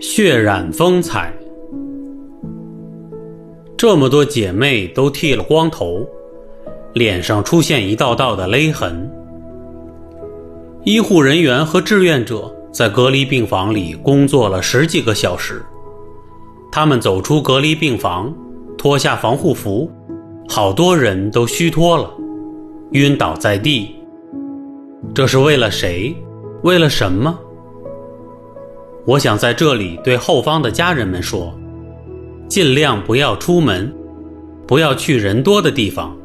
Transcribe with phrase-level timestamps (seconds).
[0.00, 1.32] 血染风采。
[3.76, 6.06] 这么多姐妹都剃了光头，
[6.94, 9.10] 脸上出现一道道的勒痕。
[10.84, 15.62] 医护人员和志愿者在隔离病房里工作了十几个小时。
[16.70, 18.34] 他们走出隔离病房，
[18.76, 19.90] 脱下防护服，
[20.48, 22.10] 好多人都虚脱了，
[22.92, 23.94] 晕倒在地。
[25.14, 26.14] 这是为了谁？
[26.62, 27.38] 为了什么？
[29.06, 31.52] 我想在这里对后方的家人们说：
[32.48, 33.92] 尽量不要出门，
[34.66, 36.16] 不要去人多的地方，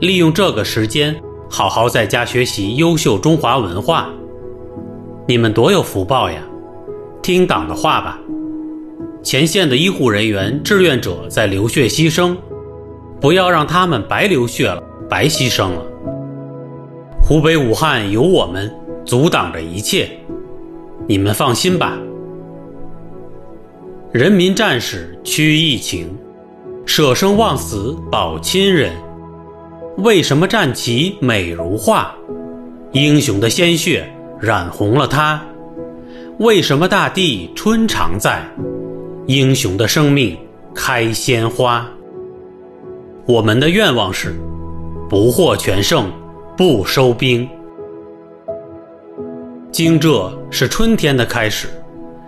[0.00, 1.14] 利用这个时间
[1.50, 4.08] 好好在家学习优秀中华文化。
[5.28, 6.40] 你们多有福报呀！
[7.22, 8.18] 听党的话吧。
[9.22, 12.36] 前线的医护人员、志愿者在流血牺牲，
[13.20, 15.82] 不要让他们白流血了，白牺牲了。
[17.22, 18.70] 湖北武汉有我们
[19.04, 20.10] 阻挡着一切。
[21.06, 21.98] 你们放心吧，
[24.10, 26.08] 人民战士驱疫情，
[26.86, 28.90] 舍生忘死保亲人。
[29.98, 32.14] 为什么战旗美如画？
[32.92, 34.10] 英雄的鲜血
[34.40, 35.42] 染红了它。
[36.38, 38.42] 为什么大地春常在？
[39.26, 40.34] 英雄的生命
[40.74, 41.86] 开鲜花。
[43.26, 44.34] 我们的愿望是
[45.08, 46.10] 不获全胜，
[46.56, 47.46] 不收兵。
[49.74, 51.66] 惊蛰是春天的开始，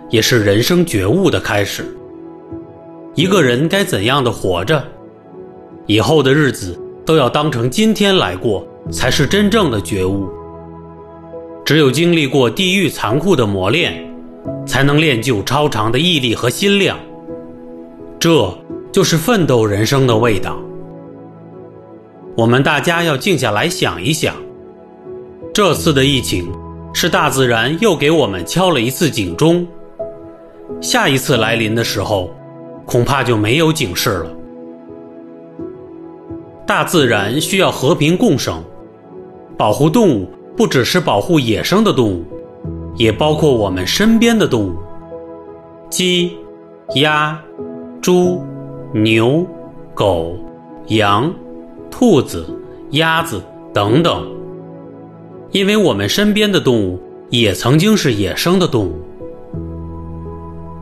[0.09, 1.85] 也是人生觉悟的开始。
[3.15, 4.83] 一个人该怎样的活着？
[5.85, 10.27] 以后的日子都要当成今天来过，才是真正的觉悟。
[11.63, 13.93] 只有经历过地狱残酷的磨练，
[14.65, 16.99] 才能练就超长的毅力和心量。
[18.19, 18.53] 这
[18.91, 20.59] 就是奋斗人生的味道。
[22.35, 24.35] 我们大家要静下来想一想，
[25.53, 26.45] 这次的疫情。
[26.99, 29.63] 是大自然又给我们敲了一次警钟，
[30.81, 32.31] 下一次来临的时候，
[32.87, 34.31] 恐怕就没有警示了。
[36.65, 38.63] 大自然需要和平共生，
[39.55, 42.25] 保护动物不只是保护野生的动物，
[42.95, 44.75] 也包括我们身边的动物，
[45.91, 46.35] 鸡、
[46.95, 47.39] 鸭、
[48.01, 48.41] 猪、
[48.91, 49.45] 牛、
[49.93, 50.35] 狗、
[50.87, 51.31] 羊、
[51.91, 52.43] 兔子、
[52.89, 53.39] 鸭子
[53.71, 54.27] 等等。
[55.51, 56.99] 因为我们身边的动物
[57.29, 59.01] 也曾经是野生的动物。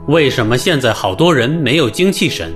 [0.07, 2.53] 为什么现在好多人没有精气神？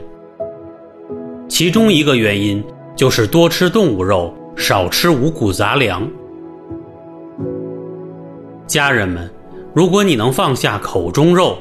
[1.48, 2.64] 其中一个原因
[2.96, 6.08] 就是多吃动物肉，少吃五谷杂粮。
[8.68, 9.30] 家人们，
[9.74, 11.58] 如果你能放下口中肉，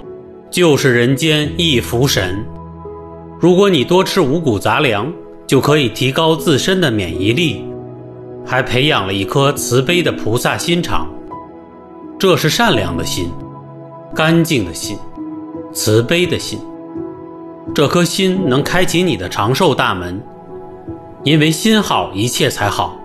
[0.51, 2.45] 就是人间一福神。
[3.41, 5.11] 如果你多吃五谷杂粮，
[5.47, 7.65] 就可以提高自身的免疫力。
[8.49, 11.07] 还培养了一颗慈悲的菩萨心肠，
[12.19, 13.31] 这是善良的心，
[14.15, 14.97] 干净的心，
[15.75, 16.59] 慈悲的心。
[17.75, 20.19] 这颗心能开启你的长寿大门，
[21.25, 22.99] 因为心好，一切才好。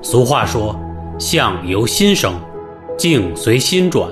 [0.00, 0.74] 俗话说
[1.20, 2.40] ：“相由心生，
[2.96, 4.08] 境随心转。”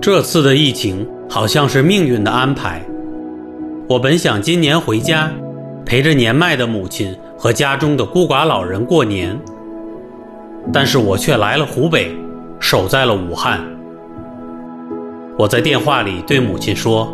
[0.00, 2.82] 这次的疫情好像是命运的安排。
[3.90, 5.30] 我本想今年回家，
[5.84, 7.14] 陪着年迈的母亲。
[7.38, 9.38] 和家中的孤寡老人过年，
[10.72, 12.16] 但是我却来了湖北，
[12.58, 13.60] 守在了武汉。
[15.38, 17.12] 我在电话里对母亲说：“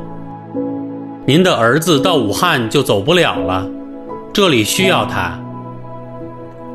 [1.27, 3.67] 您的儿子到武汉就走不了了，
[4.33, 5.37] 这里需要他。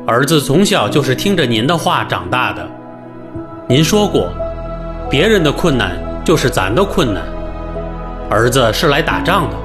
[0.06, 2.68] 儿子从小就是听着您的话长大的，
[3.66, 4.28] 您说过，
[5.10, 7.22] 别人的困难就是咱的困难。
[8.28, 9.56] 儿子是来打仗的，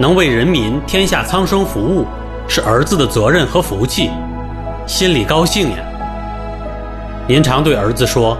[0.00, 2.06] 能为人民、天下苍生服务。”
[2.48, 4.10] 是儿子的责任和福气，
[4.86, 5.78] 心里高兴呀。
[7.26, 8.38] 您常对儿子说：“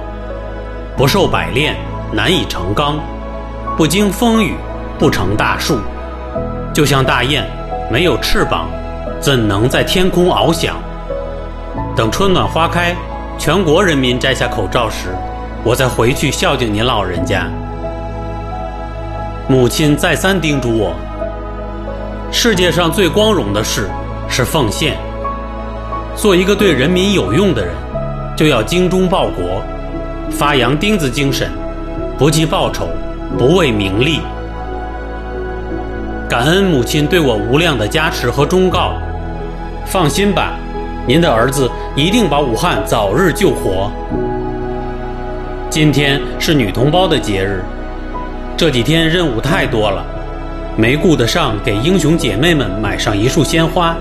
[0.97, 1.75] 不受百炼，
[2.13, 2.95] 难以成钢；
[3.77, 4.55] 不经风雨，
[4.99, 5.81] 不成大树。”
[6.73, 7.45] 就像大雁
[7.91, 8.69] 没有翅膀，
[9.19, 10.77] 怎能在天空翱翔？
[11.97, 12.95] 等春暖花开，
[13.37, 15.09] 全国人民摘下口罩时，
[15.65, 17.49] 我再回去孝敬您老人家。
[19.49, 20.95] 母亲再三叮嘱我。
[22.39, 23.89] 世界上最光荣的事
[24.29, 24.95] 是奉献。
[26.15, 27.75] 做一个对人民有用的人，
[28.37, 29.63] 就要精忠报国，
[30.31, 31.51] 发扬钉子精神，
[32.19, 32.87] 不计报酬，
[33.39, 34.21] 不为名利。
[36.29, 38.93] 感恩母亲对我无量的加持和忠告。
[39.87, 40.59] 放心吧，
[41.07, 43.91] 您的儿子一定把武汉早日救活。
[45.71, 47.65] 今天是女同胞的节日，
[48.59, 50.05] 这几天任务太多了。
[50.77, 53.97] 没顾得上给英雄姐妹们买上一束鲜花，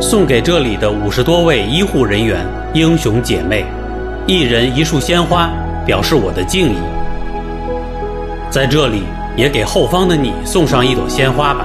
[0.00, 2.44] 送给这里的五十多位医护人员、
[2.74, 3.64] 英雄姐妹，
[4.26, 5.50] 一人一束鲜花，
[5.86, 6.76] 表示我的敬意。
[8.50, 9.04] 在这里
[9.36, 11.64] 也给后方的你送上一朵鲜花吧。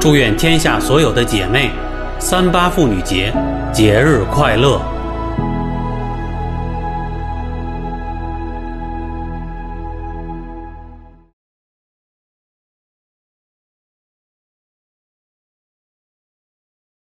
[0.00, 1.70] 祝愿天下所有的姐妹，
[2.18, 3.32] 三八妇女节
[3.70, 4.80] 节日快乐！